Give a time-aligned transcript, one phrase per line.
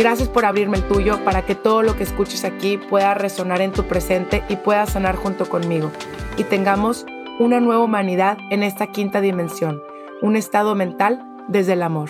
[0.00, 3.70] Gracias por abrirme el tuyo para que todo lo que escuches aquí pueda resonar en
[3.70, 5.90] tu presente y pueda sanar junto conmigo.
[6.38, 7.04] Y tengamos
[7.38, 9.82] una nueva humanidad en esta quinta dimensión,
[10.22, 12.08] un estado mental desde el amor.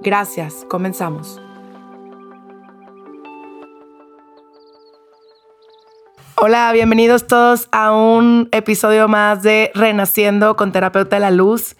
[0.00, 1.38] Gracias, comenzamos.
[6.38, 11.76] Hola, bienvenidos todos a un episodio más de Renaciendo con Terapeuta de la Luz.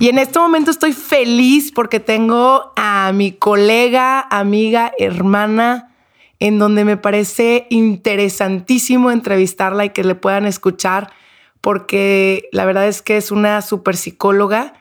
[0.00, 5.92] Y en este momento estoy feliz porque tengo a mi colega, amiga, hermana,
[6.40, 11.12] en donde me parece interesantísimo entrevistarla y que le puedan escuchar,
[11.60, 14.74] porque la verdad es que es una super psicóloga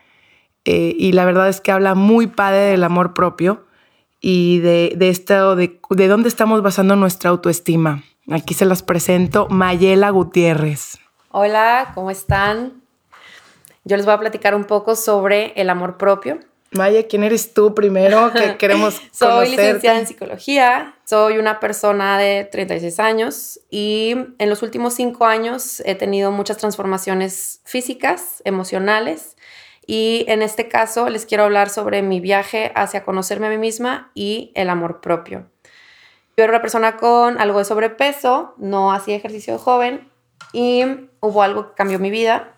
[0.66, 3.64] eh, y la verdad es que habla muy padre del amor propio
[4.22, 8.02] y de, de esto, de, de dónde estamos basando nuestra autoestima.
[8.32, 10.98] Aquí se las presento, Mayela Gutiérrez.
[11.30, 12.82] Hola, ¿cómo están?
[13.84, 16.40] Yo les voy a platicar un poco sobre el amor propio.
[16.72, 18.32] Maya, ¿quién eres tú primero?
[18.32, 24.64] Que queremos Soy licenciada en psicología, soy una persona de 36 años y en los
[24.64, 29.36] últimos cinco años he tenido muchas transformaciones físicas, emocionales
[29.86, 34.12] y en este caso les quiero hablar sobre mi viaje hacia conocerme a mí misma
[34.16, 35.53] y el amor propio.
[36.36, 40.10] Yo era una persona con algo de sobrepeso, no hacía ejercicio joven
[40.52, 40.84] y
[41.20, 42.54] hubo algo que cambió mi vida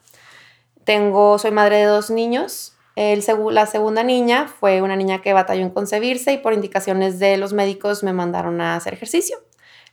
[0.86, 2.78] tengo, soy madre de dos niños.
[2.96, 7.52] La segunda niña fue una niña que batalló en concebirse y por indicaciones de los
[7.52, 9.38] médicos me mandaron a hacer ejercicio.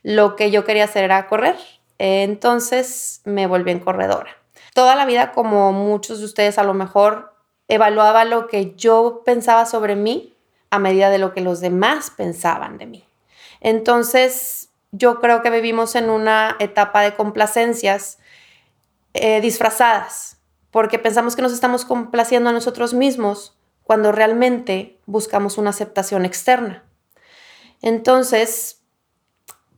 [0.03, 1.57] Lo que yo quería hacer era correr.
[1.97, 4.31] Entonces me volví en corredora.
[4.73, 7.33] Toda la vida, como muchos de ustedes a lo mejor,
[7.67, 10.35] evaluaba lo que yo pensaba sobre mí
[10.69, 13.05] a medida de lo que los demás pensaban de mí.
[13.63, 18.19] Entonces, yo creo que vivimos en una etapa de complacencias
[19.15, 20.37] eh, disfrazadas
[20.69, 26.83] porque pensamos que nos estamos complaciendo a nosotros mismos cuando realmente buscamos una aceptación externa.
[27.83, 28.81] Entonces,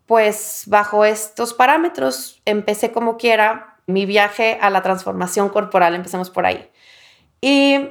[0.06, 6.46] pues bajo estos parámetros empecé como quiera mi viaje a la transformación corporal, empezamos por
[6.46, 6.72] ahí.
[7.42, 7.90] Y,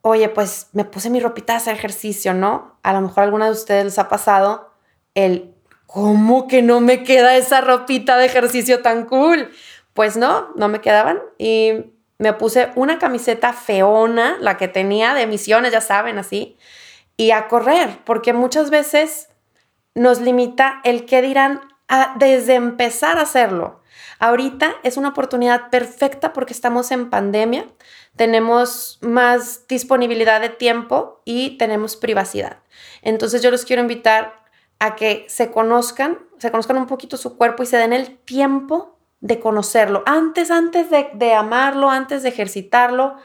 [0.00, 2.78] oye, pues me puse mi ropita de hacer ejercicio, ¿no?
[2.82, 4.73] A lo mejor a alguna de ustedes les ha pasado
[5.14, 5.54] el,
[5.86, 9.50] ¿cómo que no me queda esa ropita de ejercicio tan cool?
[9.92, 15.26] Pues no, no me quedaban y me puse una camiseta feona, la que tenía de
[15.26, 16.56] misiones, ya saben, así,
[17.16, 19.28] y a correr, porque muchas veces
[19.94, 21.60] nos limita el qué dirán
[22.16, 23.80] desde empezar a hacerlo.
[24.18, 27.66] Ahorita es una oportunidad perfecta porque estamos en pandemia,
[28.16, 32.58] tenemos más disponibilidad de tiempo y tenemos privacidad.
[33.02, 34.43] Entonces yo los quiero invitar
[34.84, 38.98] a que se conozcan, se conozcan un poquito su cuerpo y se den el tiempo
[39.22, 40.02] de conocerlo.
[40.04, 43.16] Antes, antes de, amarlo, antes de ejercitarlo,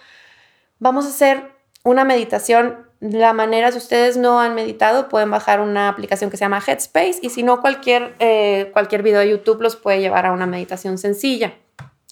[0.79, 1.51] vamos a hacer
[1.83, 2.87] una meditación.
[3.01, 7.19] La manera, si ustedes no han meditado, pueden bajar una aplicación que se llama Headspace
[7.21, 10.97] y si no, cualquier, eh, cualquier video de YouTube los puede llevar a una meditación
[10.97, 11.55] sencilla.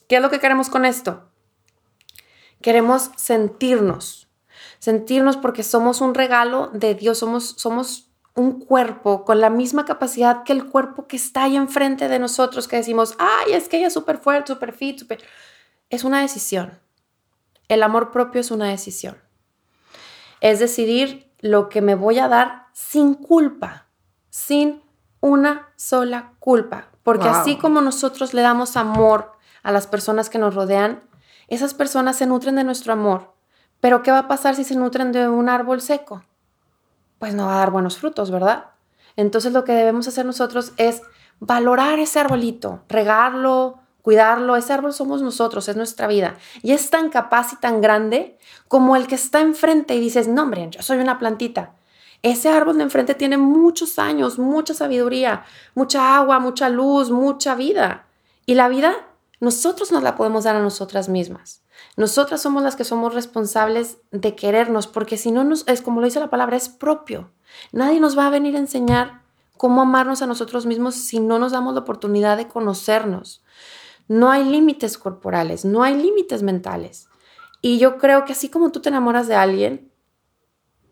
[0.09, 1.29] ¿Qué es lo que queremos con esto?
[2.61, 4.27] Queremos sentirnos,
[4.79, 8.06] sentirnos porque somos un regalo de Dios, somos, somos
[8.37, 12.67] un cuerpo con la misma capacidad que el cuerpo que está ahí enfrente de nosotros,
[12.67, 15.23] que decimos, ay, es que ella es súper fuerte, súper fit, súper...
[15.89, 16.79] Es una decisión.
[17.67, 19.17] El amor propio es una decisión.
[20.39, 23.87] Es decidir lo que me voy a dar sin culpa,
[24.29, 24.83] sin
[25.19, 26.89] una sola culpa.
[27.01, 29.31] Porque así como nosotros le damos amor
[29.63, 31.01] a las personas que nos rodean,
[31.47, 33.33] esas personas se nutren de nuestro amor.
[33.79, 36.23] Pero ¿qué va a pasar si se nutren de un árbol seco?
[37.19, 38.65] Pues no va a dar buenos frutos, ¿verdad?
[39.15, 41.01] Entonces lo que debemos hacer nosotros es
[41.39, 44.55] valorar ese arbolito, regarlo, cuidarlo.
[44.55, 46.37] Ese árbol somos nosotros, es nuestra vida.
[46.61, 48.37] Y es tan capaz y tan grande
[48.67, 51.73] como el que está enfrente y dices, no, hombre, yo soy una plantita.
[52.23, 55.43] Ese árbol de enfrente tiene muchos años, mucha sabiduría,
[55.75, 58.07] mucha agua, mucha luz, mucha vida.
[58.45, 58.95] Y la vida
[59.39, 61.61] nosotros nos la podemos dar a nosotras mismas.
[61.97, 66.05] Nosotras somos las que somos responsables de querernos, porque si no nos, es como lo
[66.05, 67.31] dice la palabra, es propio.
[67.71, 69.23] Nadie nos va a venir a enseñar
[69.57, 73.43] cómo amarnos a nosotros mismos si no nos damos la oportunidad de conocernos.
[74.07, 77.09] No hay límites corporales, no hay límites mentales.
[77.61, 79.91] Y yo creo que así como tú te enamoras de alguien,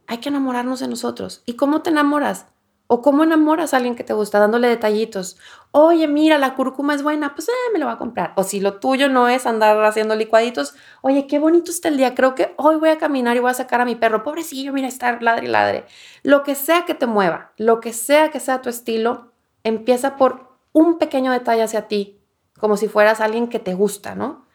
[0.08, 1.44] hay que enamorarnos de nosotros.
[1.46, 2.48] ¿Y cómo te enamoras?
[2.88, 5.38] ¿O cómo enamoras a alguien que te gusta dándole detallitos?
[5.72, 8.34] Oye, mira, la cúrcuma es buena, pues eh, me lo voy a comprar.
[8.36, 12.14] O si lo tuyo no es andar haciendo licuaditos, oye, qué bonito está el día,
[12.14, 14.24] creo que hoy voy a caminar y voy a sacar a mi perro.
[14.24, 15.86] Pobrecillo, mira, estar ladre y ladre.
[16.22, 19.32] Lo que sea que te mueva, lo que sea que sea tu estilo,
[19.64, 22.20] empieza por un pequeño detalle hacia ti,
[22.60, 24.46] como si fueras alguien que te gusta, ¿no?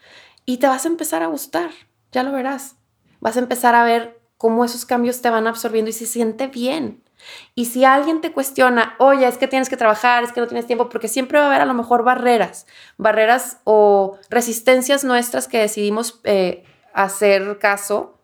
[0.47, 1.71] Y te vas a empezar a gustar,
[2.13, 2.77] ya lo verás.
[3.21, 7.03] Vas a empezar a ver cómo esos cambios te van absorbiendo y se siente bien.
[7.55, 10.67] Y si alguien te cuestiona, oye, es que tienes que trabajar, es que no tienes
[10.67, 15.59] tiempo, porque siempre va a haber a lo mejor barreras, barreras o resistencias nuestras que
[15.59, 18.19] decidimos eh, hacer caso,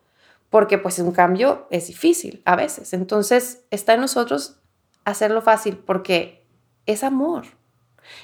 [0.49, 2.93] porque pues un cambio es difícil a veces.
[2.93, 4.59] Entonces está en nosotros
[5.05, 6.45] hacerlo fácil, porque
[6.85, 7.45] es amor.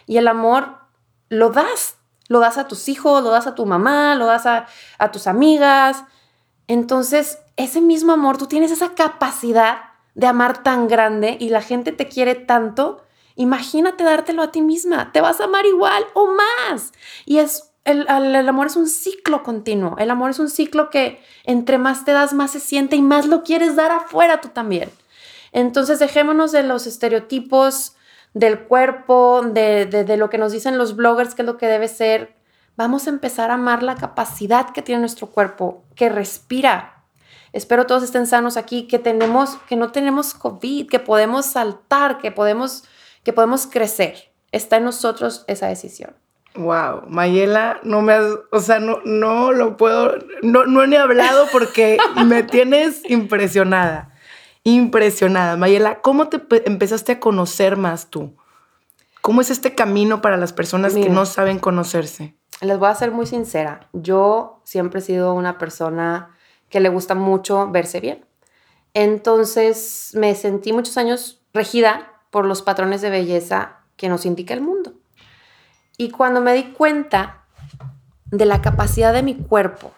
[0.05, 0.77] Y el amor
[1.29, 1.95] lo das,
[2.27, 4.67] lo das a tus hijos, lo das a tu mamá, lo das a,
[4.97, 6.03] a tus amigas.
[6.67, 11.91] Entonces, ese mismo amor, tú tienes esa capacidad de amar tan grande y la gente
[11.91, 13.03] te quiere tanto,
[13.35, 15.11] imagínate dártelo a ti misma.
[15.11, 16.91] Te vas a amar igual o más.
[17.25, 18.07] Y es el,
[18.47, 19.95] amor es un ciclo continuo.
[19.97, 23.27] El amor es un ciclo que entre más te das, más se siente y más
[23.27, 24.89] lo quieres dar afuera tú también.
[25.51, 27.95] Entonces dejémonos de los estereotipos
[28.33, 31.67] del cuerpo, de, de, de lo que nos dicen los bloggers, que es lo que
[31.67, 32.35] debe ser.
[32.75, 37.02] Vamos a empezar a amar la capacidad que tiene nuestro cuerpo, que respira,
[37.53, 42.31] Espero todos estén sanos aquí, que tenemos, que no tenemos COVID, que podemos saltar, que
[42.31, 42.83] podemos,
[43.23, 44.33] que podemos crecer.
[44.51, 46.15] Está en nosotros esa decisión.
[46.55, 50.95] Wow, Mayela, no me has, o sea, no, no lo puedo, no, no he ni
[50.95, 54.11] hablado porque me tienes impresionada,
[54.63, 55.55] impresionada.
[55.55, 58.35] Mayela, ¿cómo te empezaste a conocer más tú?
[59.21, 62.35] ¿Cómo es este camino para las personas que no saben conocerse?
[62.61, 63.87] Les voy a ser muy sincera.
[63.93, 66.32] Yo siempre he sido una persona
[66.73, 68.25] que le gusta mucho verse bien.
[68.95, 74.61] Entonces me sentí muchos años regida por los patrones de belleza que nos indica el
[74.61, 74.93] mundo.
[75.99, 77.45] Y cuando me di cuenta
[78.25, 79.91] de la capacidad de mi cuerpo,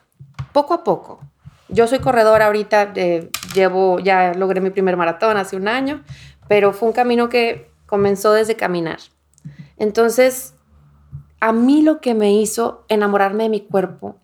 [0.51, 1.21] poco a poco,
[1.69, 6.03] yo soy corredora ahorita, eh, llevo, ya logré mi primer maratón hace un año,
[6.49, 8.99] pero fue un camino que comenzó desde caminar.
[9.77, 10.55] Entonces,
[11.39, 14.19] a mí lo que me hizo enamorarme de mi cuerpo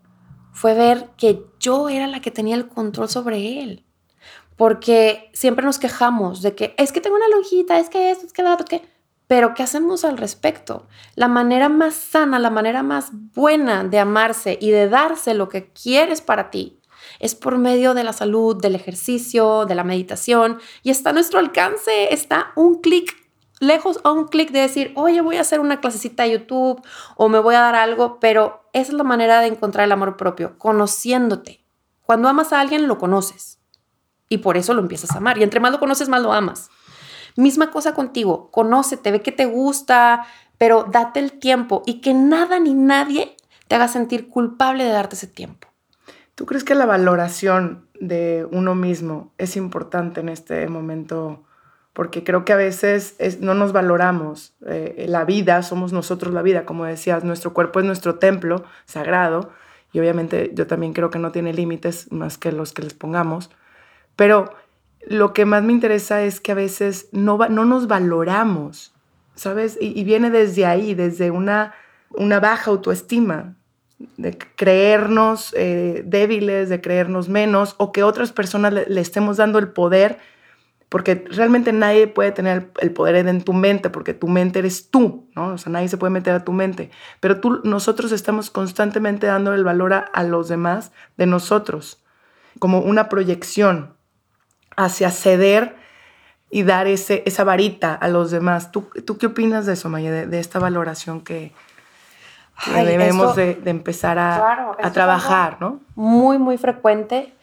[0.52, 3.86] fue ver que yo era la que tenía el control sobre él.
[4.56, 8.34] Porque siempre nos quejamos de que es que tengo una lonjita, es que esto, es
[8.34, 8.82] que lo otro, que...
[9.28, 10.88] Pero ¿qué hacemos al respecto?
[11.16, 15.72] La manera más sana, la manera más buena de amarse y de darse lo que
[15.72, 16.82] quieres para ti
[17.20, 21.40] es por medio de la salud, del ejercicio, de la meditación y está a nuestro
[21.40, 23.16] alcance, está un clic
[23.62, 26.82] lejos a un clic de decir, oye, voy a hacer una clasecita de YouTube
[27.16, 30.18] o me voy a dar algo, pero esa es la manera de encontrar el amor
[30.18, 31.64] propio, conociéndote.
[32.02, 33.60] Cuando amas a alguien, lo conoces
[34.28, 35.38] y por eso lo empiezas a amar.
[35.38, 36.70] Y entre más lo conoces, más lo amas.
[37.38, 40.26] Misma cosa contigo, conócete, ve que te gusta,
[40.58, 43.38] pero date el tiempo y que nada ni nadie
[43.68, 45.68] te haga sentir culpable de darte ese tiempo.
[46.34, 51.44] ¿Tú crees que la valoración de uno mismo es importante en este momento?
[51.94, 54.54] Porque creo que a veces no nos valoramos.
[54.66, 59.52] Eh, la vida, somos nosotros la vida, como decías, nuestro cuerpo es nuestro templo sagrado
[59.94, 63.50] y obviamente yo también creo que no tiene límites más que los que les pongamos,
[64.16, 64.54] pero
[65.06, 68.94] lo que más me interesa es que a veces no, no nos valoramos,
[69.36, 69.78] ¿sabes?
[69.82, 71.74] Y, viene desde ahí, desde una,
[72.12, 73.56] una baja autoestima,
[74.18, 79.70] de creernos eh, débiles, de creernos menos, o que otras personas le estemos dando el
[79.70, 80.20] poder
[80.92, 85.26] porque realmente nadie puede tener el poder en tu mente, porque tu mente eres tú,
[85.38, 85.54] ¿no?
[85.54, 89.54] O sea, nadie se puede meter a tu mente, pero tú, nosotros estamos constantemente dando
[89.54, 92.04] el valor a, los demás de nosotros,
[92.60, 93.96] como una proyección
[94.76, 95.78] hacia ceder
[96.50, 98.74] y dar ese, esa varita a los demás.
[98.74, 101.54] ¿Tú, tú qué opinas de eso, Maya, de, esta valoración que,
[102.68, 105.80] debemos de, empezar a, a trabajar, ¿no?
[105.96, 107.34] Muy, muy frecuente,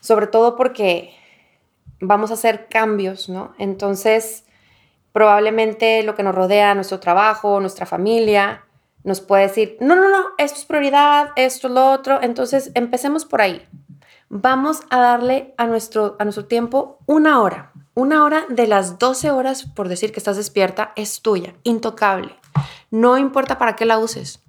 [0.00, 1.23] sobre todo porque
[2.06, 3.54] vamos a hacer cambios, ¿no?
[3.58, 4.44] Entonces,
[5.12, 8.64] probablemente lo que nos rodea, nuestro trabajo, nuestra familia,
[9.04, 12.20] nos puede decir, no, no, no, esto es prioridad, esto es lo otro.
[12.22, 13.66] Entonces, empecemos por ahí.
[14.28, 17.72] Vamos a darle a nuestro, a nuestro tiempo una hora.
[17.94, 22.34] Una hora de las 12 horas, por decir que estás despierta, es tuya, intocable.
[22.90, 24.42] No importa para qué la uses.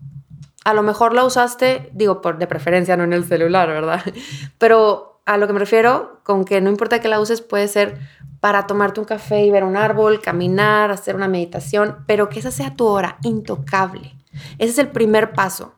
[0.64, 4.02] A lo mejor la usaste, digo, por de preferencia, no en el celular, ¿verdad?
[4.58, 8.00] Pero a lo que me refiero, con que no importa que la uses, puede ser
[8.40, 12.52] para tomarte un café y ver un árbol, caminar, hacer una meditación, pero que esa
[12.52, 14.16] sea tu hora intocable.
[14.60, 15.74] Ese es el primer paso.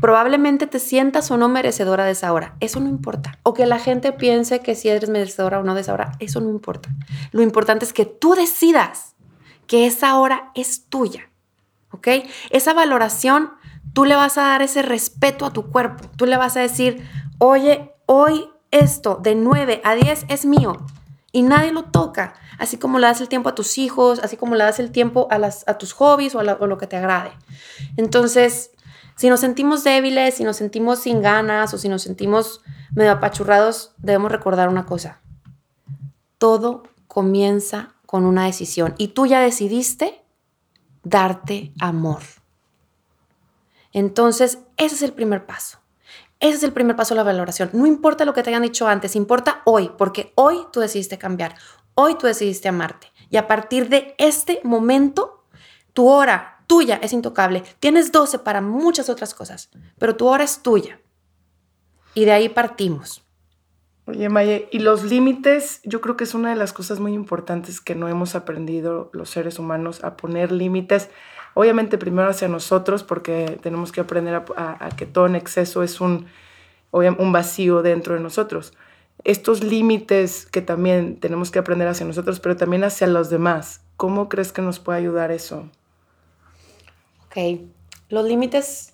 [0.00, 2.54] Probablemente te sientas o no merecedora de esa hora.
[2.60, 3.38] Eso no importa.
[3.42, 6.12] O que la gente piense que si eres merecedora o no de esa hora.
[6.20, 6.90] Eso no importa.
[7.32, 9.16] Lo importante es que tú decidas
[9.66, 11.30] que esa hora es tuya.
[11.90, 12.08] ¿Ok?
[12.50, 13.50] Esa valoración,
[13.94, 16.04] tú le vas a dar ese respeto a tu cuerpo.
[16.16, 17.02] Tú le vas a decir,
[17.38, 20.84] oye, hoy esto de 9 a 10 es mío
[21.32, 22.34] y nadie lo toca.
[22.58, 25.28] Así como le das el tiempo a tus hijos, así como le das el tiempo
[25.30, 27.30] a, las, a tus hobbies o a, lo que te agrade.
[27.96, 28.70] Entonces,
[29.16, 32.62] si nos sentimos débiles, si nos sentimos sin ganas o si nos sentimos
[32.94, 35.20] medio apachurrados, debemos recordar una cosa.
[36.38, 40.22] Todo comienza con una decisión y tú ya decidiste
[41.02, 42.22] darte amor.
[43.92, 45.78] Entonces, ese es el primer paso.
[46.46, 47.70] Ese es el primer paso de la valoración.
[47.72, 51.56] No importa lo que te hayan dicho antes, importa hoy, porque hoy tú decidiste cambiar,
[51.94, 53.08] hoy tú decidiste amarte.
[53.30, 55.44] Y a partir de este momento,
[55.92, 57.64] tu hora, tuya es intocable.
[57.80, 61.00] Tienes 12 para muchas otras cosas, pero tu hora es tuya.
[62.14, 63.24] Y de ahí partimos.
[64.06, 67.80] Oye, Maye, y los límites, yo creo que es una de las cosas muy importantes
[67.80, 71.10] que no hemos aprendido los seres humanos a poner límites.
[71.58, 76.26] Obviamente primero hacia nosotros, porque tenemos que aprender a, que todo en exceso es un,
[76.92, 78.74] un vacío dentro de nosotros.
[79.24, 83.80] Estos límites que también tenemos que aprender hacia nosotros, pero también hacia los demás.
[83.96, 85.70] ¿Cómo crees que nos puede ayudar eso?
[88.10, 88.92] los límites,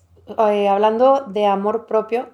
[0.49, 2.29] eh, hablando de amor propio,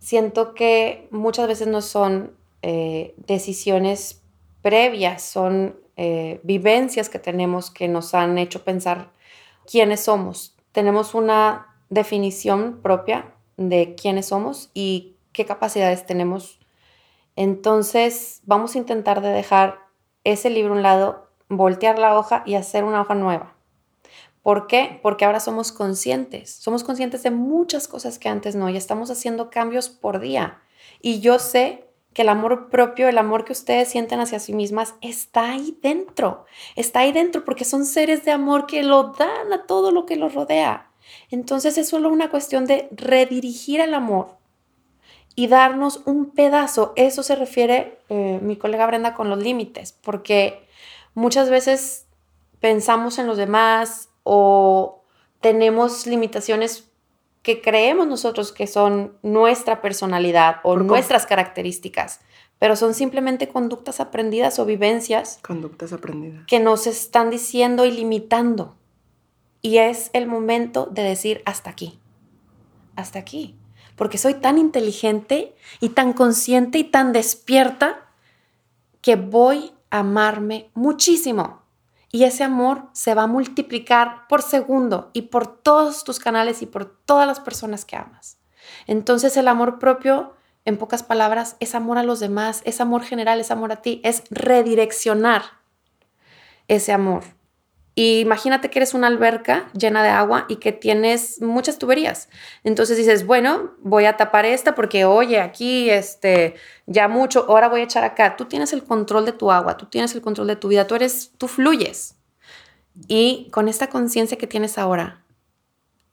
[0.00, 4.20] siento que muchas veces no son eh, decisiones
[4.60, 9.10] previas, son eh, vivencias que tenemos que nos han hecho pensar
[9.72, 10.54] quiénes somos.
[10.72, 16.60] Tenemos una definición propia de quiénes somos y qué capacidades tenemos.
[17.36, 19.78] Entonces vamos a intentar de dejar
[20.24, 23.54] ese libro un lado, voltear la hoja y hacer una hoja nueva.
[24.42, 25.00] ¿Por qué?
[25.02, 29.48] Porque ahora somos conscientes, somos conscientes de muchas cosas que antes no y estamos haciendo
[29.48, 30.60] cambios por día.
[31.00, 34.94] Y yo sé que el amor propio, el amor que ustedes sienten hacia sí mismas
[35.00, 36.44] está ahí dentro,
[36.76, 40.16] está ahí dentro porque son seres de amor que lo dan a todo lo que
[40.16, 40.90] los rodea.
[41.30, 44.36] Entonces es solo una cuestión de redirigir el amor
[45.34, 46.92] y darnos un pedazo.
[46.96, 50.66] Eso se refiere eh, mi colega Brenda con los límites, porque
[51.14, 52.06] muchas veces
[52.60, 55.02] pensamos en los demás, o
[55.40, 56.91] tenemos limitaciones
[57.42, 62.20] que creemos nosotros que son nuestra personalidad o nuestras características,
[62.58, 65.40] pero son simplemente conductas aprendidas o vivencias.
[65.42, 66.46] Conductas aprendidas.
[66.46, 68.76] Que nos están diciendo y limitando.
[69.60, 71.98] Y es el momento de decir hasta aquí,
[72.96, 73.56] hasta aquí,
[73.96, 78.06] porque soy tan inteligente y tan consciente y tan despierta
[79.00, 81.61] que voy a amarme muchísimo
[82.12, 86.66] y ese amor se va a multiplicar por segundo y por todos tus canales y
[86.66, 88.38] por todas las personas que amas.
[88.86, 90.34] Entonces el amor propio,
[90.66, 94.02] en pocas palabras, es amor a los demás, es amor general, es amor a ti,
[94.04, 95.42] es redireccionar
[96.68, 97.24] ese amor.
[97.94, 102.30] Imagínate que eres una alberca llena de agua y que tienes muchas tuberías.
[102.64, 106.54] Entonces dices, bueno, voy a tapar esta porque, oye, aquí este,
[106.86, 108.36] ya mucho, ahora voy a echar acá.
[108.36, 110.94] Tú tienes el control de tu agua, tú tienes el control de tu vida, tú
[110.94, 112.16] eres, tú fluyes.
[113.08, 115.24] Y con esta conciencia que tienes ahora,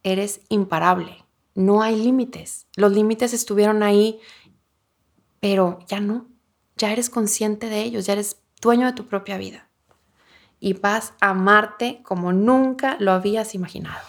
[0.04, 1.24] eres imparable.
[1.56, 2.68] No hay límites.
[2.76, 4.20] Los límites estuvieron ahí,
[5.40, 6.28] pero ya no.
[6.76, 9.69] Ya eres consciente de ellos, ya eres dueño de tu propia vida
[10.60, 14.00] y vas a amarte como nunca lo habías imaginado.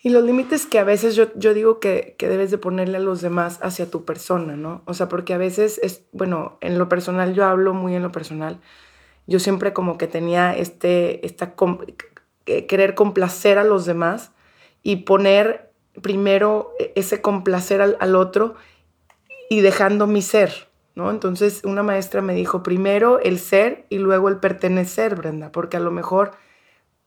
[0.00, 3.00] Y los límites que a veces yo, yo digo que, que, debes de ponerle a
[3.00, 4.82] los demás hacia tu persona, ¿no?
[4.84, 8.12] O sea, porque a veces es, bueno, en lo personal, yo hablo muy en lo
[8.12, 8.60] personal,
[9.26, 11.54] yo siempre como que tenía este, esta,
[12.44, 14.30] querer complacer a los demás
[14.82, 18.54] y poner primero e, ese complacer al, al otro
[19.50, 20.67] y dejando mi ser,
[21.06, 25.80] entonces una maestra me dijo, primero el ser y luego el pertenecer, Brenda, porque a
[25.80, 26.32] lo mejor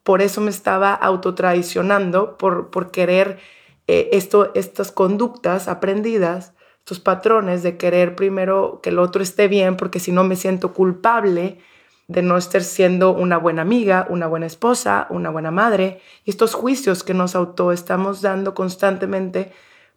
[0.03, 3.39] por eso me estaba autotraicionando, por, por querer
[3.87, 9.75] eh, esto, estas conductas aprendidas, estos patrones de querer primero que el otro esté bien,
[9.75, 11.59] porque si no me siento culpable
[12.07, 16.53] de no estar siendo una buena amiga, una buena esposa, una buena madre, y estos
[16.53, 19.51] juicios que nos auto estamos dando constantemente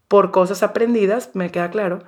[0.08, 2.00] por cosas aprendidas, me queda claro,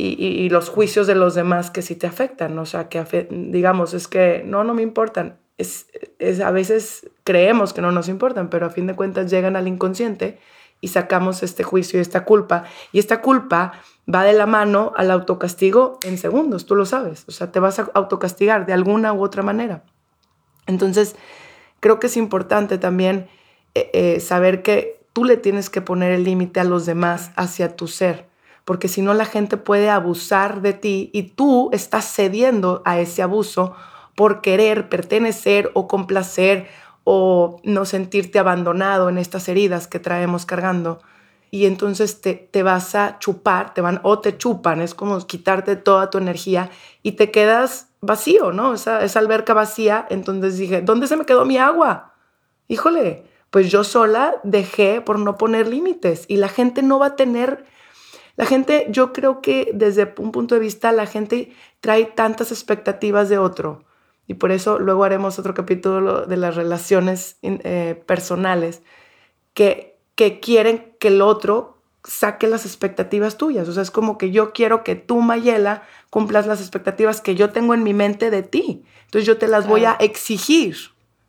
[0.00, 4.08] y, los juicios de los demás que sí te afectan, o sea, que digamos, es
[4.08, 5.38] que no, no me importan.
[5.58, 5.86] Es,
[6.18, 9.68] es, a veces creemos que no nos importan, pero a fin de cuentas llegan al
[9.68, 10.38] inconsciente
[10.80, 12.64] y sacamos este juicio y esta culpa.
[12.92, 13.72] Y esta culpa
[14.12, 17.24] va de la mano al autocastigo en segundos, tú lo sabes.
[17.28, 19.84] O sea, te vas a autocastigar de alguna u otra manera.
[20.66, 21.16] Entonces,
[21.80, 23.28] creo que es importante también
[23.74, 27.76] eh, eh, saber que tú le tienes que poner el límite a los demás hacia
[27.76, 28.29] tu ser,
[28.64, 33.22] porque si no la gente puede abusar de ti y tú estás cediendo a ese
[33.22, 33.74] abuso
[34.14, 36.68] por querer pertenecer o complacer
[37.04, 41.00] o no sentirte abandonado en estas heridas que traemos cargando.
[41.50, 45.74] Y entonces te, te vas a chupar, te van o te chupan, es como quitarte
[45.74, 46.70] toda tu energía
[47.02, 48.74] y te quedas vacío, ¿no?
[48.74, 50.06] Esa, esa alberca vacía.
[50.10, 52.12] Entonces dije, ¿dónde se me quedó mi agua?
[52.68, 57.16] Híjole, pues yo sola dejé por no poner límites y la gente no va a
[57.16, 57.64] tener,
[58.40, 63.28] la gente, yo creo que desde un punto de vista, la gente trae tantas expectativas
[63.28, 63.84] de otro
[64.26, 68.80] y por eso luego haremos otro capítulo de las relaciones eh, personales
[69.52, 73.68] que, que quieren que el otro saque las expectativas tuyas.
[73.68, 77.50] O sea, es como que yo quiero que tú, Mayela, cumplas las expectativas que yo
[77.50, 78.84] tengo en mi mente de ti.
[79.04, 80.78] Entonces yo te las voy a exigir,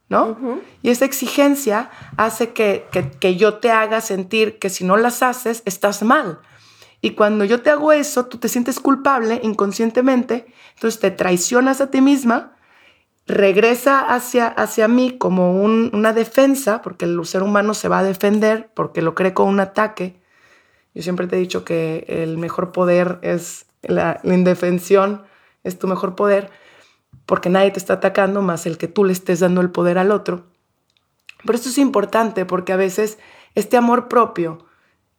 [0.07, 0.37] ¿no?
[0.81, 5.21] Y esa exigencia hace que, que, que yo te haga sentir que si no las
[5.21, 6.39] haces, estás mal.
[7.01, 11.89] Y cuando yo te hago eso, tú te sientes culpable inconscientemente, entonces te traicionas a
[11.89, 12.55] ti misma
[13.27, 18.69] regresa hacia, hacia mí como una defensa, porque el ser humano se va a defender,
[18.73, 20.21] porque lo cree con un ataque.
[20.93, 25.23] Yo siempre te he dicho que el mejor poder es la, indefensión,
[25.63, 26.49] es tu mejor poder,
[27.25, 30.11] porque nadie te está atacando más el que tú le estés dando el poder al
[30.11, 30.45] otro.
[31.45, 33.17] Pero esto es importante porque a veces
[33.55, 34.65] este amor propio,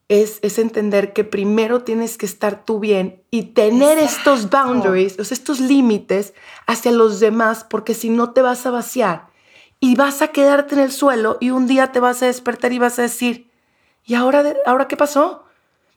[0.09, 6.35] es, entender que primero tienes que estar tú bien y tener estos boundaries, estos límites
[6.66, 9.28] hacia los demás, porque si no te vas a vaciar
[9.80, 12.78] y vas a quedarte en el suelo y un día te vas a despertar y
[12.78, 13.50] vas a decir,
[14.04, 15.44] ¿y ahora, ahora qué pasó?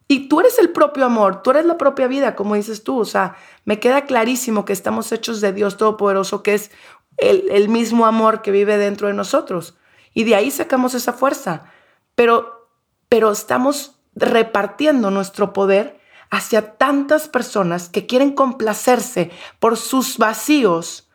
[0.07, 2.99] Y tú eres el propio amor, tú eres la propia vida, como dices tú.
[2.99, 6.71] O sea, me queda clarísimo que estamos hechos de Dios Todopoderoso, que es
[7.17, 9.75] el, el mismo amor que vive dentro de nosotros.
[10.13, 11.71] Y de ahí sacamos esa fuerza.
[12.13, 12.69] Pero,
[13.09, 15.99] pero estamos repartiendo nuestro poder
[16.31, 21.09] hacia tantas personas que quieren complacerse por sus vacíos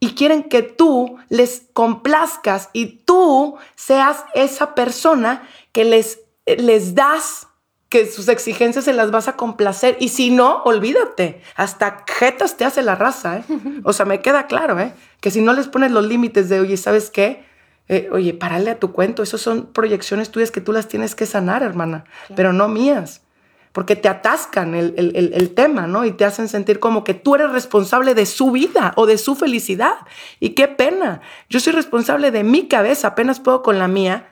[0.00, 7.46] y quieren que tú les complazcas y tú seas esa persona que les, les das
[7.88, 12.64] que sus exigencias se las vas a complacer y si no, olvídate, hasta jetas te
[12.64, 13.44] hace la raza, ¿eh?
[13.84, 14.92] O sea, me queda claro, ¿eh?
[15.20, 17.45] Que si no les pones los límites de, oye, ¿sabes qué?
[17.88, 21.24] Eh, oye, párale a tu cuento, esas son proyecciones tuyas que tú las tienes que
[21.24, 23.22] sanar, hermana, pero no mías,
[23.70, 26.04] porque te atascan el, el, tema, ¿no?
[26.04, 29.36] Y te hacen sentir como que tú eres responsable de su vida o de su
[29.36, 29.94] felicidad.
[30.40, 34.30] Y qué pena, yo soy responsable de mi cabeza, apenas puedo con la mía,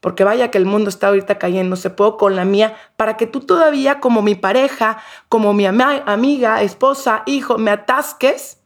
[0.00, 3.26] porque vaya que el mundo está ahorita cayendo, se puedo con la mía, para que
[3.26, 4.98] tú todavía como mi pareja,
[5.30, 8.58] como mi amiga, esposa, hijo, me atasques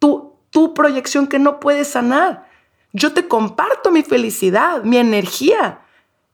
[0.00, 2.49] tu, tu proyección que no puedes sanar.
[2.92, 5.80] Yo te comparto mi felicidad, mi energía.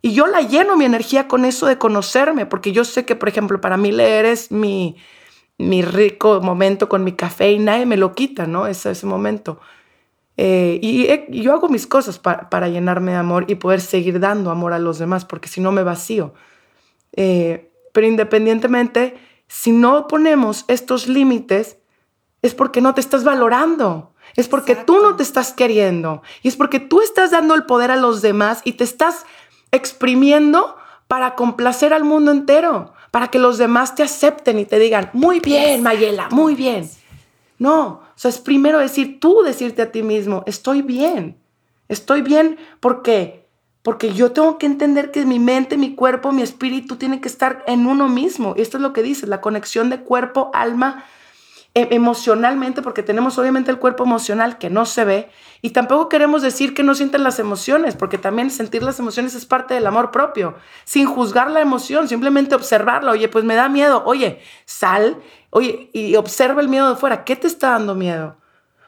[0.03, 3.29] Y yo la lleno mi energía con eso de conocerme, porque yo sé que, por
[3.29, 4.97] ejemplo, para mí leer es mi,
[5.59, 8.67] mi rico momento con mi café y nadie me lo quita, ¿no?
[8.67, 9.61] Ese, momento.
[10.37, 14.73] Eh, y, yo hago mis cosas para llenarme de amor y poder seguir dando amor
[14.73, 16.35] a los demás, porque si no me vacío.
[17.13, 19.17] Eh, pero independientemente,
[19.49, 21.79] si no ponemos estos límites,
[22.43, 24.15] es porque no te estás valorando.
[24.37, 26.23] Es porque tú no te estás queriendo.
[26.43, 29.25] Y es porque tú estás dando el poder a los demás y te estás
[29.73, 30.77] exprimiendo
[31.09, 35.41] para complacer al mundo entero, para que los demás te acepten y te digan, muy
[35.41, 36.91] bien, Mayela, muy bien.
[37.59, 41.39] No, o sea, es primero decir, tú decirte a ti mismo, estoy bien.
[41.89, 43.47] Estoy bien porque
[43.87, 47.63] porque yo tengo que entender que mi mente, mi cuerpo, mi espíritu tienen que estar
[47.69, 48.55] en uno mismo.
[48.57, 51.05] Y esto es lo que dice, la conexión de cuerpo, alma,
[51.79, 56.73] emocionalmente, porque tenemos obviamente el cuerpo emocional que no se ve, y tampoco queremos decir
[56.73, 60.55] que no sienten las emociones, porque también sentir las emociones es parte del amor propio,
[60.85, 65.19] sin juzgar la emoción, simplemente observarla, oye, pues me da miedo, oye, sal,
[65.51, 68.39] oye, y observa el miedo de fuera, ¿qué te está dando miedo?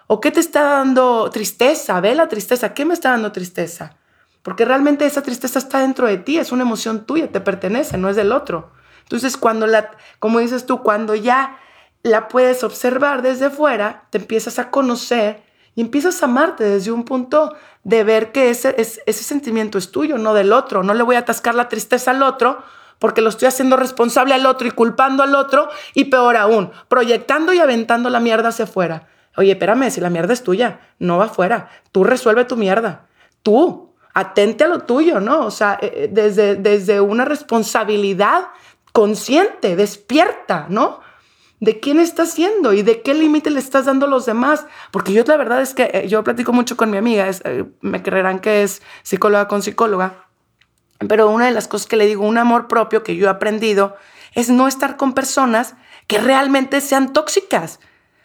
[0.07, 2.01] ¿O qué te está dando tristeza?
[2.01, 3.96] Ve la tristeza, ¿qué me está dando tristeza?
[4.42, 8.09] Porque realmente esa tristeza está dentro de ti, es una emoción tuya, te pertenece, no
[8.09, 8.70] es del otro.
[9.03, 11.59] Entonces, cuando la, como dices tú, cuando ya
[12.03, 15.43] la puedes observar desde fuera, te empiezas a conocer
[15.75, 20.19] y empiezas a amarte desde un punto de ver que ese, ese sentimiento es tuyo,
[20.19, 20.83] no del otro.
[20.83, 22.63] No le voy a atascar la tristeza al otro
[22.99, 27.53] porque lo estoy haciendo responsable al otro y culpando al otro y peor aún, proyectando
[27.53, 29.09] y aventando la mierda hacia afuera.
[29.37, 31.69] Oye, espérame, si la mierda es tuya, no va afuera.
[31.93, 33.07] Tú resuelve tu mierda.
[33.45, 35.47] Tú, atente a lo tuyo, ¿no?
[35.47, 38.49] O sea, eh, eh, desde, desde una responsabilidad
[38.93, 41.01] consciente, despierta, ¿no?
[41.61, 44.66] De quién estás siendo y de qué límite le estás dando a los demás.
[44.90, 48.03] Porque yo la verdad es que eh, yo platico mucho con mi amiga, eh, me
[48.03, 50.27] creerán que es psicóloga con psicóloga,
[51.09, 53.97] pero una de las cosas que le digo, un amor propio que yo he aprendido,
[54.35, 55.75] es no estar con personas
[56.07, 57.81] que realmente sean tóxicas.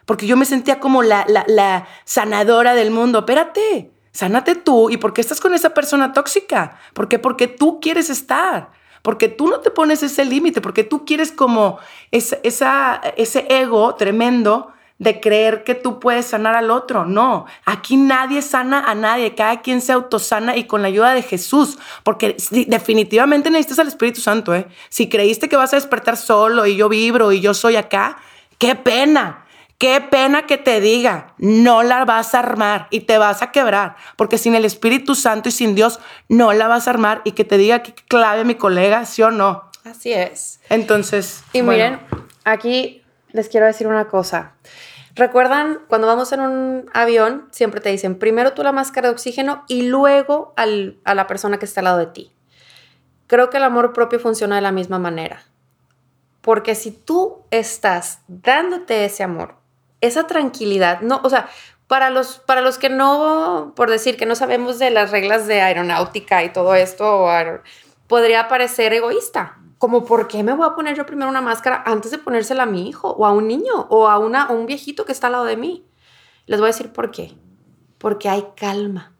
[0.05, 3.19] Porque yo me sentía como la, la, sanadora del mundo.
[3.19, 4.89] Espérate, sánate tú.
[4.89, 6.77] ¿Y por qué estás con esa persona tóxica?
[6.93, 7.19] ¿Por qué?
[7.19, 8.71] Porque tú quieres estar
[9.03, 11.77] porque tú no te pones ese límite, porque tú quieres como
[12.11, 17.05] ese ego tremendo de creer que tú puedes sanar al otro.
[17.05, 21.21] No, aquí nadie sana a nadie, cada quien se autosana y con la ayuda de
[21.21, 22.37] Jesús, porque
[22.67, 24.55] definitivamente necesitas al Espíritu Santo.
[24.55, 24.67] ¿eh?
[24.89, 28.17] Si creíste que vas a despertar solo y yo vibro y yo soy acá,
[28.57, 29.42] qué pena.
[29.77, 33.97] Qué pena que te diga, no la vas a armar y te vas a quebrar,
[34.15, 37.43] porque sin el Espíritu Santo y sin Dios no la vas a armar y que
[37.43, 39.69] te diga que clave mi colega, sí o no.
[39.83, 40.61] Así es.
[40.69, 41.43] Entonces.
[41.51, 41.99] Y miren,
[42.45, 44.53] aquí les quiero decir una cosa.
[45.15, 47.47] ¿Recuerdan cuando vamos en un avión?
[47.51, 51.65] Siempre te dicen primero tú la máscara de oxígeno y luego a la persona que
[51.65, 52.31] está al lado de ti.
[53.27, 55.43] Creo que el amor propio funciona de la misma manera.
[56.41, 59.55] Porque si tú estás dándote ese amor,
[60.03, 61.49] esa tranquilidad, no, o sea,
[61.87, 65.61] para los, para los que no, por decir que no sabemos de las reglas de
[65.61, 67.27] aeronáutica y todo esto,
[68.07, 69.59] podría parecer egoísta.
[69.77, 72.67] Como, ¿por qué me voy a poner yo primero una máscara antes de ponérsela a
[72.67, 75.45] mi hijo o a un niño o a, una, un viejito que está al lado
[75.45, 75.85] de mí?
[76.45, 77.35] Les voy a decir por qué.
[77.97, 79.13] Porque hay calma.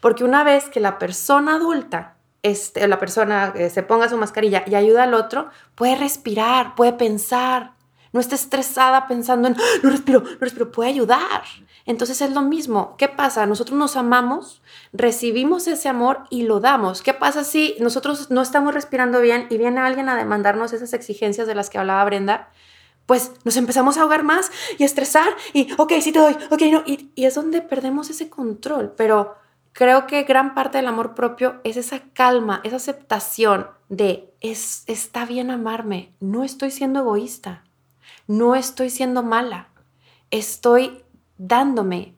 [0.00, 4.64] Porque una vez que la persona adulta, este, la persona eh, se ponga su mascarilla
[4.66, 7.75] y ayuda al otro, puede respirar, puede pensar,
[8.16, 11.42] no esté estresada pensando en, no respiro, no respiro, puede ayudar.
[11.84, 12.96] Entonces es lo mismo.
[12.96, 13.46] ¿Qué pasa?
[13.46, 17.02] Nosotros nos amamos, recibimos ese amor y lo damos.
[17.02, 21.46] ¿Qué pasa si nosotros no estamos respirando bien y viene alguien a demandarnos esas exigencias
[21.46, 22.48] de las que hablaba Brenda?
[23.04, 26.62] Pues nos empezamos a ahogar más y a estresar y, ok, sí te doy, ok,
[26.72, 26.82] no.
[26.86, 28.94] Y, y es donde perdemos ese control.
[28.96, 29.36] Pero
[29.72, 35.26] creo que gran parte del amor propio es esa calma, esa aceptación de, es, está
[35.26, 37.65] bien amarme, no estoy siendo egoísta
[38.26, 39.68] no estoy siendo mala,
[40.30, 41.04] estoy
[41.38, 42.14] dándome,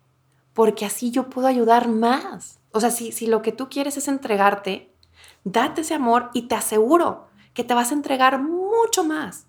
[0.54, 2.58] porque así yo puedo ayudar más.
[2.72, 4.92] O sea, si, si lo que tú quieres es entregarte,
[5.44, 9.46] date ese amor y te aseguro que te vas a entregar mucho más.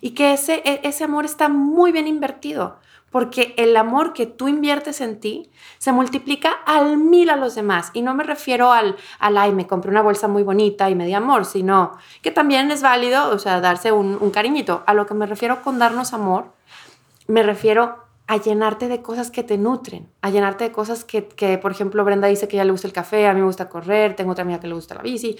[0.00, 2.78] Y que ese, e, ese amor está muy bien invertido,
[3.12, 7.90] porque el amor que tú inviertes en ti se multiplica al mil a los demás.
[7.92, 11.06] Y no me refiero al, al ay, me compré una bolsa muy bonita y me
[11.06, 14.82] di amor, sino que también es válido, o sea, darse un, un cariñito.
[14.86, 16.46] A lo que me refiero con darnos amor,
[17.28, 21.58] me refiero a llenarte de cosas que te nutren, a llenarte de cosas que, que,
[21.58, 24.16] por ejemplo, Brenda dice que ya le gusta el café, a mí me gusta correr,
[24.16, 25.36] tengo otra amiga que le gusta la bici.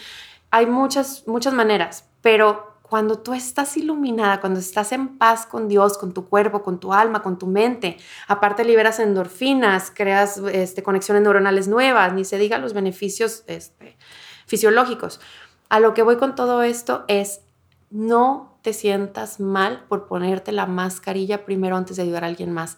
[0.50, 5.96] Hay muchas, muchas maneras, pero cuando tú estás iluminada, cuando estás en paz con Dios,
[5.96, 7.96] con tu cuerpo, con tu alma, con tu mente,
[8.28, 13.96] aparte liberas endorfinas, creas este, conexiones neuronales nuevas, ni se diga los beneficios este,
[14.44, 15.22] fisiológicos.
[15.70, 17.40] A lo que voy con todo esto es
[17.88, 22.76] no te sientas mal por ponerte la mascarilla primero antes de ayudar a alguien más.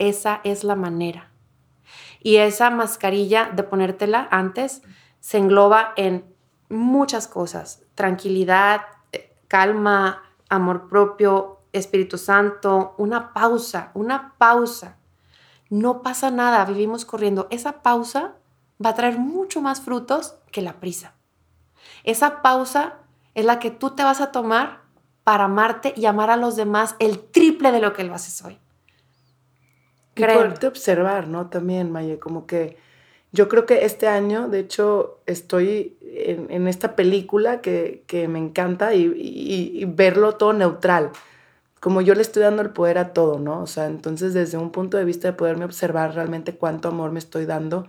[0.00, 1.30] Esa es la manera.
[2.18, 4.82] Y esa mascarilla de ponértela antes
[5.20, 6.24] se engloba en
[6.68, 7.84] muchas cosas.
[7.94, 8.80] Tranquilidad,
[9.54, 14.96] calma, amor propio, Espíritu Santo, una pausa, una pausa.
[15.70, 17.46] No pasa nada, vivimos corriendo.
[17.52, 18.34] Esa pausa
[18.84, 21.14] va a traer mucho más frutos que la prisa.
[22.02, 22.94] Esa pausa
[23.36, 24.80] es la que tú te vas a tomar
[25.22, 28.58] para amarte y amar a los demás el triple de lo que lo haces hoy.
[30.14, 30.52] Creo.
[30.60, 31.48] Y observar, ¿no?
[31.48, 32.76] También, Maye, como que
[33.34, 39.84] yo creo que este año, de hecho, estoy en, esta película que, me encanta y,
[39.88, 41.10] verlo todo neutral.
[41.80, 43.60] Como yo le estoy dando el poder a todo, ¿no?
[43.60, 47.18] O sea, entonces desde un punto de vista de poderme observar realmente cuánto amor me
[47.18, 47.88] estoy dando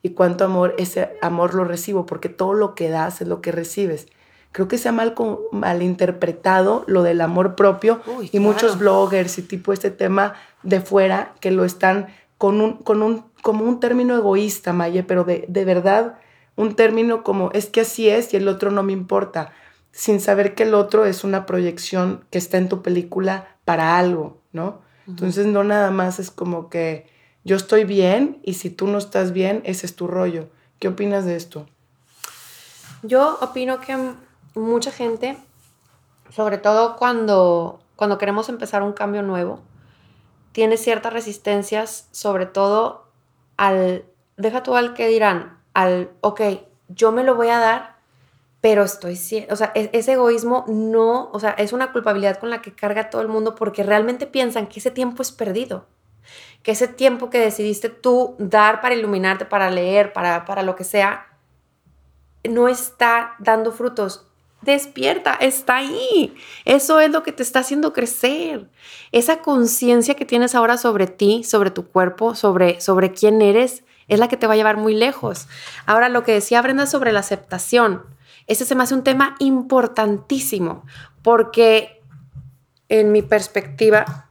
[0.00, 3.50] y cuánto amor, ese amor lo recibo, porque todo lo que das es lo que
[3.50, 4.06] recibes.
[4.52, 5.16] Creo que se ha mal,
[5.50, 11.50] malinterpretado lo del amor propio y muchos bloggers y tipo este tema de fuera que
[11.50, 12.06] lo están
[12.38, 16.16] con un, con un como un término egoísta, Maye, pero de, verdad
[16.56, 19.52] un término como es que así es y el otro no me importa,
[19.92, 24.40] sin saber que el otro es una proyección que está en tu película para algo,
[24.52, 24.80] ¿no?
[25.06, 27.06] Entonces no nada más es como que
[27.44, 30.48] yo estoy bien y si tú no estás bien, ese es tu rollo.
[30.78, 31.66] ¿Qué opinas de esto?
[33.02, 33.94] Yo opino que
[34.54, 35.36] mucha gente,
[36.30, 39.60] sobre todo cuando, cuando queremos empezar un cambio nuevo,
[40.52, 43.03] tiene ciertas resistencias, sobre todo
[43.56, 44.04] al,
[44.36, 46.40] deja tú al que dirán, al, ok,
[46.88, 47.96] yo me lo voy a dar,
[48.60, 49.18] pero estoy,
[49.50, 53.10] o sea, e-, ese egoísmo no, o sea, es una culpabilidad con la que carga
[53.10, 55.86] todo el mundo porque realmente piensan que ese tiempo es perdido,
[56.62, 60.84] que ese tiempo que decidiste tú dar para iluminarte, para leer, para, para lo que
[60.84, 61.26] sea,
[62.48, 64.26] no está dando frutos.
[64.64, 66.34] Despierta, está ahí.
[66.64, 68.70] Eso es lo que te está haciendo crecer.
[69.12, 74.18] Esa conciencia que tienes ahora sobre ti, sobre tu cuerpo, sobre, sobre quién eres, es
[74.18, 75.48] la que te va a llevar muy lejos.
[75.84, 78.02] Ahora, lo que decía Brenda sobre la aceptación,
[78.46, 80.84] ese se me hace un tema importantísimo,
[81.22, 82.02] porque
[82.88, 84.28] en mi perspectiva,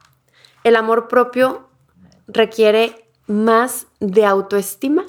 [0.64, 1.70] el amor propio
[2.28, 5.06] requiere más de autoestima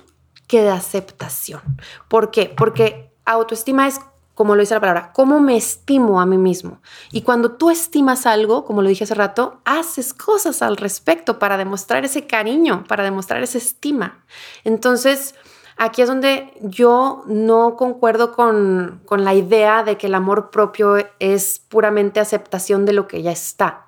[0.46, 1.62] que de aceptación.
[2.08, 2.52] ¿Por qué?
[2.54, 4.00] Porque autoestima es
[4.34, 6.80] como lo dice la palabra, cómo me estimo a mí mismo.
[7.12, 11.56] Y cuando tú estimas algo, como lo dije hace rato, haces cosas al respecto para
[11.56, 14.24] demostrar ese cariño, para demostrar esa estima.
[14.64, 15.36] Entonces,
[15.76, 20.96] aquí es donde yo no concuerdo con, con la idea de que el amor propio
[21.20, 23.86] es puramente aceptación de lo que ya está.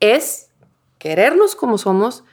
[0.00, 0.50] Es
[0.98, 2.24] querernos como somos,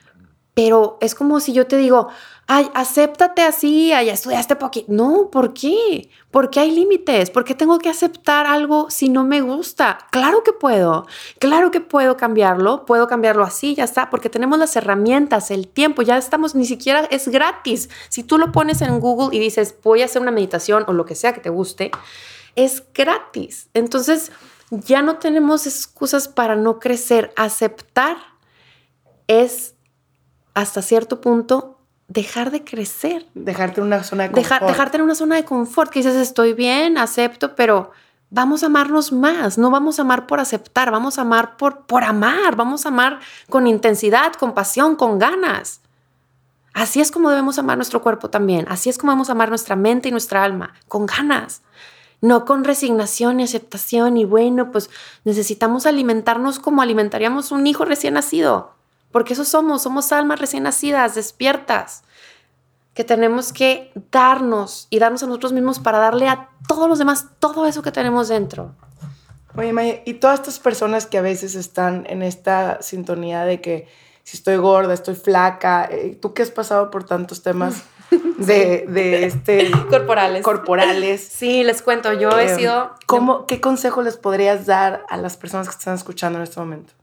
[0.60, 2.10] pero es como si yo te digo,
[2.46, 4.92] ay, acéptate así, ay, estudiaste poquito.
[4.92, 6.10] No, ¿por qué?
[6.32, 7.30] ¿Por qué hay límites?
[7.30, 10.00] ¿Por qué tengo que aceptar algo si no me gusta?
[10.12, 11.08] Claro que puedo,
[11.40, 16.02] claro que puedo cambiarlo, puedo cambiarlo así, ya está, porque tenemos las herramientas, el tiempo,
[16.02, 17.90] ya estamos, ni siquiera es gratis.
[18.10, 21.06] Si tú lo pones en Google y dices, voy a hacer una meditación o lo
[21.06, 21.92] que sea que te guste,
[22.58, 23.70] es gratis.
[23.74, 24.34] Entonces,
[24.72, 27.32] ya no tenemos excusas para no crecer.
[27.38, 28.18] Aceptar
[29.28, 29.76] es
[30.62, 33.26] hasta cierto punto dejar de crecer.
[33.34, 34.64] Dejarte en una zona de confort.
[34.64, 37.92] dejarte en una zona de confort, que dices, estoy bien, acepto, pero
[38.32, 42.04] vamos a amarnos más, no vamos a amar por aceptar, vamos a amar por, por
[42.04, 43.20] amar, vamos a amar
[43.50, 45.82] con intensidad, con pasión, con ganas.
[46.74, 50.10] Así es como debemos amar nuestro cuerpo también, así es como debemos amar nuestra mente
[50.10, 51.62] y nuestra alma, con ganas,
[52.22, 54.90] no con resignación y aceptación y bueno, pues
[55.26, 58.79] necesitamos alimentarnos como alimentaríamos un hijo recién nacido
[59.12, 62.04] porque eso somos, somos almas recién nacidas, despiertas,
[62.94, 67.28] que tenemos que darnos y darnos a nosotros mismos para darle a todos los demás
[67.40, 68.76] todo eso que tenemos dentro.
[69.56, 73.88] Oye, Maya, y todas estas personas que a veces están en esta sintonía de que
[74.24, 77.84] si estoy gorda, estoy flaca, eh, tú que has pasado por tantos temas
[78.38, 80.44] de, de este corporales.
[80.44, 81.28] corporales.
[81.40, 82.92] Sí, les cuento, yo he eh, sido...
[83.08, 86.94] ¿cómo, ¿Qué consejo les podrías dar a las personas que están escuchando en este momento?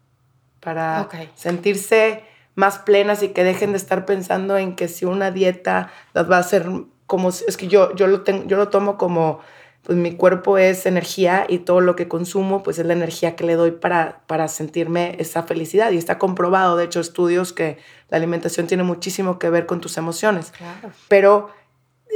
[0.66, 2.24] Para sentirse
[2.56, 6.38] más plenas y que dejen de estar pensando en que si una dieta las va
[6.38, 6.66] a hacer
[7.06, 9.38] como es que yo yo lo tengo yo lo tomo como
[9.84, 13.44] pues mi cuerpo es energía y todo lo que consumo pues es la energía que
[13.44, 15.92] le doy para, para sentirme esa felicidad.
[15.92, 19.96] Y está comprobado de hecho estudios que la alimentación tiene muchísimo que ver con tus
[19.96, 20.50] emociones.
[20.50, 20.90] Claro.
[21.06, 21.50] pero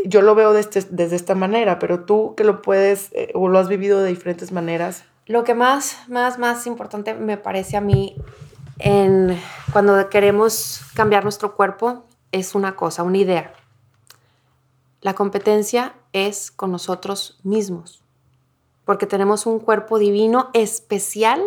[0.05, 3.61] yo lo veo desde, desde esta manera pero tú que lo puedes eh, o lo
[3.61, 8.17] has vivido de diferentes maneras lo que más, más, más importante me parece a mí
[8.81, 9.41] en,
[9.73, 13.55] cuando queremos cambiar nuestro cuerpo es una cosa, una idea.
[15.03, 18.03] La competencia es con nosotros mismos,
[18.85, 21.41] porque tenemos un cuerpo divino especial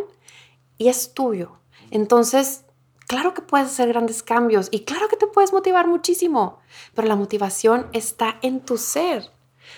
[0.78, 1.58] y es tuyo.
[1.92, 2.64] Entonces,
[3.06, 6.60] claro que puedes hacer grandes cambios y claro que te puedes motivar muchísimo,
[6.96, 9.30] pero la motivación está en tu ser.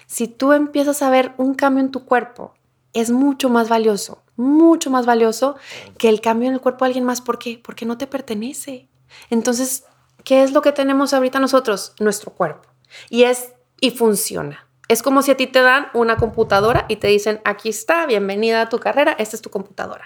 [0.06, 2.54] Si tú empiezas a ver un cambio en tu cuerpo,
[2.96, 5.58] es mucho más valioso, mucho más valioso
[5.98, 7.22] que el cambio en el cuerpo de alguien más.
[7.22, 7.62] ¿Por qué?
[7.64, 8.88] Porque no te pertenece.
[9.30, 9.84] Entonces,
[10.24, 11.94] ¿qué es lo que tenemos ahorita nosotros?
[12.00, 12.70] Nuestro cuerpo.
[13.10, 14.66] Y es, y funciona.
[14.88, 18.62] Es como si a ti te dan una computadora y te dicen, aquí está, bienvenida
[18.62, 20.06] a tu carrera, esta es tu computadora.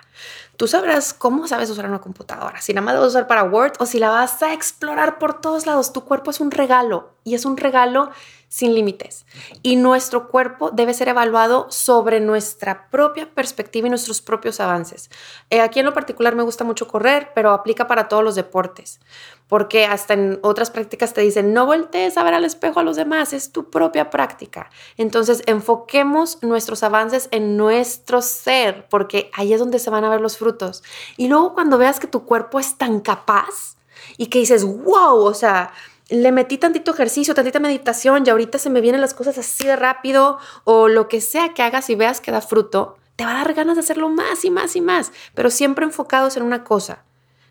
[0.56, 3.44] Tú sabrás cómo sabes usar una computadora, si nada más la vas a usar para
[3.44, 5.92] Word o si la vas a explorar por todos lados.
[5.92, 8.10] Tu cuerpo es un regalo y es un regalo
[8.50, 9.26] sin límites.
[9.62, 15.10] Y nuestro cuerpo debe ser evaluado sobre nuestra propia perspectiva y nuestros propios avances.
[15.52, 19.00] Eh, aquí en lo particular me gusta mucho correr, pero aplica para todos los deportes,
[19.48, 22.98] porque hasta en otras prácticas te dicen, no voltees a ver al espejo a los
[22.98, 24.72] demás, es tu propia práctica.
[24.98, 30.22] Entonces, enfoquemos nuestros avances en nuestro ser, porque ahí es donde se van a ver
[30.22, 30.84] los frutos.
[31.18, 33.78] Y luego cuando veas que tu cuerpo es tan capaz
[34.18, 35.72] y que dices, wow, o sea,
[36.10, 39.76] le metí tantito ejercicio, tantita meditación y ahorita se me vienen las cosas así de
[39.76, 43.44] rápido o lo que sea que hagas y veas que da fruto, te va a
[43.44, 47.04] dar ganas de hacerlo más y más y más, pero siempre enfocados en una cosa.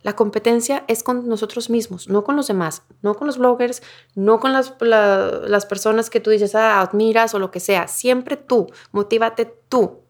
[0.03, 3.83] La competencia es con nosotros mismos, no con los demás, no con los bloggers,
[4.14, 7.88] no con las, las personas que tú dices, ah, admiras o lo que sea.
[7.88, 10.01] Siempre tú, motívate tú,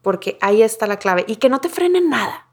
[0.00, 1.24] porque ahí está la clave.
[1.26, 2.46] Y que no te frene nada,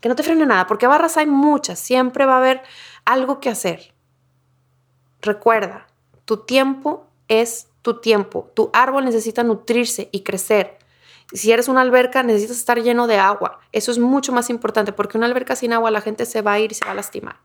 [0.00, 2.62] que no te frene nada, porque barras hay muchas, siempre va a haber
[3.04, 3.95] algo que hacer.
[5.26, 5.88] Recuerda,
[6.24, 8.48] tu tiempo es tu tiempo.
[8.54, 10.78] Tu árbol necesita nutrirse y crecer.
[11.32, 13.58] Si eres una alberca, necesitas estar lleno de agua.
[13.72, 16.60] Eso es mucho más importante porque una alberca sin agua la gente se va a
[16.60, 17.40] ir y se va a lastimar.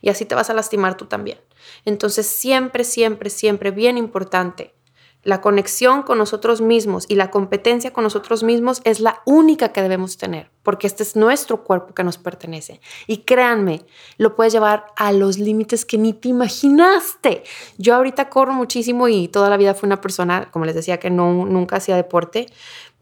[0.00, 1.38] Y así te vas a lastimar tú también.
[1.84, 4.72] Entonces, siempre, siempre, siempre, bien importante,
[5.26, 9.82] la conexión con nosotros mismos y la competencia con nosotros mismos es la única que
[9.82, 12.80] debemos tener, porque este es nuestro cuerpo que nos pertenece.
[13.08, 13.84] Y créanme,
[14.18, 17.42] lo puedes llevar a los límites que ni te imaginaste.
[17.76, 21.10] Yo ahorita corro muchísimo y toda la vida fui una persona, como les decía, que
[21.10, 22.46] no, nunca hacía deporte,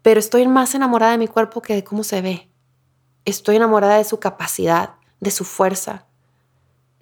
[0.01, 2.49] pero estoy más enamorada de mi cuerpo que de cómo se ve.
[3.25, 6.07] Estoy enamorada de su capacidad, de su fuerza,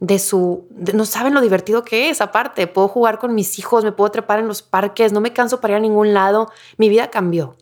[0.03, 0.67] de su...
[0.93, 4.39] no saben lo divertido que es, aparte, puedo jugar con mis hijos, me puedo trepar
[4.39, 6.51] en los parques, no me canso para ir a ningún lado.
[6.75, 7.55] Mi vida cambió.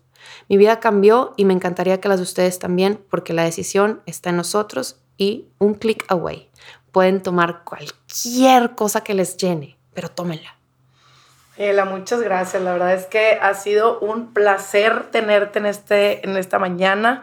[0.50, 4.32] Mi vida cambió y me encantaría que las de ustedes también, porque la decisión está
[4.32, 6.50] en nosotros y un click away.
[6.92, 10.58] Pueden tomar cualquier cosa que les llene, pero tómenla.
[11.58, 12.64] Ela, muchas gracias.
[12.64, 17.22] La verdad es que ha sido un placer tenerte en, este, en esta mañana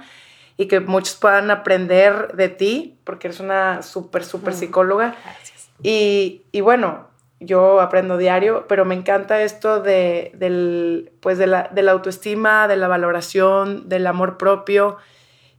[0.61, 5.17] y que muchos puedan aprender de ti, porque eres una súper, súper mm, psicóloga.
[5.25, 5.71] Gracias.
[5.85, 7.07] Y, y, bueno,
[7.39, 12.67] yo aprendo diario, pero me encanta esto de, del, pues de, la, de la autoestima,
[12.67, 14.97] de la valoración, del amor propio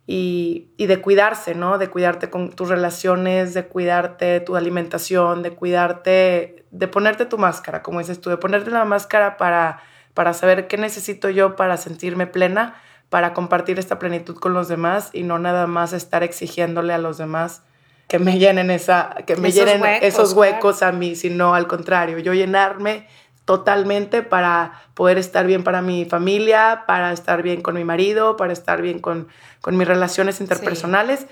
[0.05, 1.77] y, y, de cuidarse, ¿no?
[1.77, 7.81] De cuidarte con tus relaciones, de cuidarte tu alimentación, de cuidarte, de ponerte tu máscara,
[7.83, 9.81] como dices tú, de ponerte la máscara para,
[10.13, 12.75] para saber qué necesito yo para sentirme plena
[13.09, 17.17] para compartir esta plenitud con los demás y no nada más estar exigiéndole a los
[17.17, 17.63] demás
[18.07, 21.67] que me llenen esa que me esos llenen huecos, esos huecos a mí, sino al
[21.67, 23.07] contrario, yo llenarme
[23.45, 28.53] totalmente para poder estar bien para mi familia, para estar bien con mi marido, para
[28.53, 29.27] estar bien con,
[29.61, 31.25] con mis relaciones interpersonales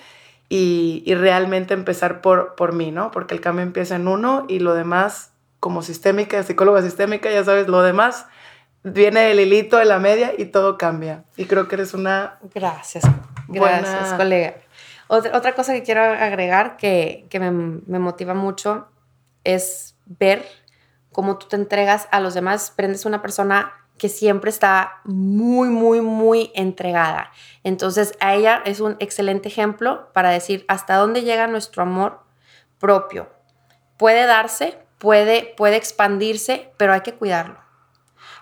[0.50, 3.12] y, y, realmente empezar por, por mí, ¿no?
[3.12, 7.68] Porque el cambio empieza en uno y lo demás, como sistémica, psicóloga sistémica, ya sabes,
[7.68, 8.26] lo demás
[8.94, 11.24] viene el hilito de la media y todo cambia.
[11.36, 12.40] Y creo que eres una...
[12.54, 13.04] Gracias,
[13.48, 14.56] gracias, colega.
[15.08, 18.88] Otra, otra, cosa que quiero agregar que, que me, me, motiva mucho
[19.44, 20.46] es ver
[21.12, 22.74] cómo tú te entregas a los demás.
[22.76, 27.32] Prendes una persona que siempre está muy, muy, muy entregada.
[27.64, 32.20] Entonces, a ella es un excelente ejemplo para decir hasta dónde llega nuestro amor
[32.80, 33.30] propio.
[33.96, 37.67] Puede darse, puede, puede expandirse, pero hay que cuidarlo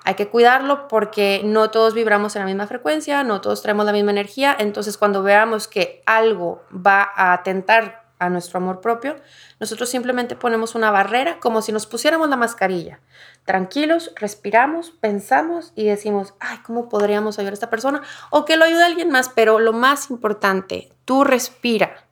[0.06, 3.92] hay que cuidarlo porque no todos vibramos en la misma frecuencia, no todos traemos la
[3.92, 9.16] misma energía, entonces cuando veamos que algo va a atentar a nuestro amor propio,
[9.60, 13.02] nosotros simplemente ponemos una barrera como si nos pusiéramos la mascarilla.
[13.46, 18.02] Tranquilos, respiramos, pensamos y decimos, ay, ¿cómo podríamos ayudar a esta persona?
[18.30, 22.08] O que lo ayude alguien más, pero lo más importante, tú respira,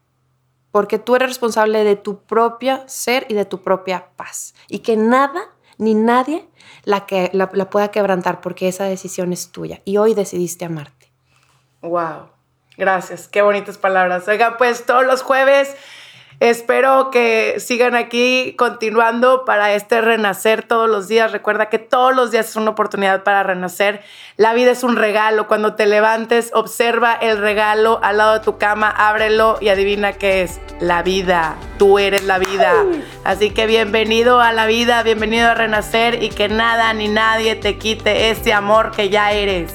[0.72, 4.56] porque tú eres responsable de tu propia ser y de tu propia paz.
[4.68, 6.50] Y que nada ni nadie
[6.84, 11.12] la, que, la, pueda quebrantar porque esa decisión es tuya y hoy decidiste amarte.
[11.82, 12.30] Wow,
[12.78, 14.28] gracias, qué bonitas palabras.
[14.28, 15.76] Oiga, pues todos los jueves
[16.44, 21.32] Espero que sigan aquí continuando para este renacer todos los días.
[21.32, 24.02] Recuerda que todos los días es una oportunidad para renacer.
[24.36, 25.48] La vida es un regalo.
[25.48, 30.42] Cuando te levantes, observa el regalo al lado de tu cama, ábrelo y adivina qué
[30.42, 30.60] es.
[30.82, 31.56] La vida.
[31.80, 32.74] Tú eres la vida.
[33.24, 37.78] Así que bienvenido a la vida, bienvenido a renacer y que nada ni nadie te
[37.78, 39.74] quite ese amor que ya eres.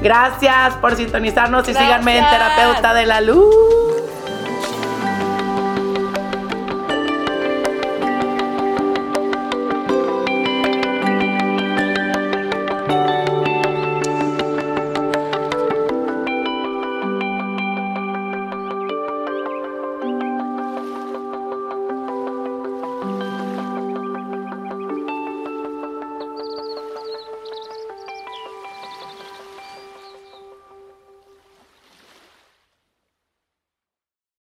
[0.00, 4.03] Gracias por sintonizarnos y síganme en Terapeuta de la Luz.